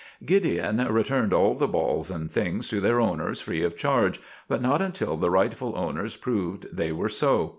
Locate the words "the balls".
1.53-2.09